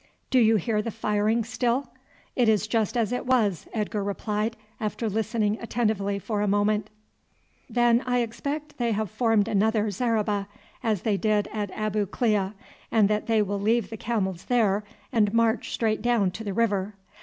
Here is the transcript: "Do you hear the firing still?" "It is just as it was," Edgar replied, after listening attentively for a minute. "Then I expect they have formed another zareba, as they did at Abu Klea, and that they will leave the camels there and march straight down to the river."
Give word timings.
"Do 0.31 0.39
you 0.39 0.55
hear 0.55 0.81
the 0.81 0.89
firing 0.89 1.43
still?" 1.43 1.91
"It 2.35 2.49
is 2.49 2.65
just 2.65 2.97
as 2.97 3.11
it 3.11 3.27
was," 3.27 3.67
Edgar 3.71 4.03
replied, 4.03 4.57
after 4.79 5.07
listening 5.07 5.59
attentively 5.61 6.17
for 6.17 6.41
a 6.41 6.47
minute. 6.47 6.89
"Then 7.69 8.01
I 8.07 8.21
expect 8.23 8.79
they 8.79 8.93
have 8.93 9.11
formed 9.11 9.47
another 9.47 9.91
zareba, 9.91 10.47
as 10.81 11.03
they 11.03 11.17
did 11.17 11.49
at 11.53 11.69
Abu 11.69 12.07
Klea, 12.07 12.53
and 12.91 13.09
that 13.09 13.27
they 13.27 13.43
will 13.43 13.59
leave 13.59 13.91
the 13.91 13.95
camels 13.97 14.45
there 14.45 14.83
and 15.13 15.31
march 15.35 15.71
straight 15.71 16.01
down 16.01 16.31
to 16.31 16.43
the 16.43 16.53
river." 16.55 16.95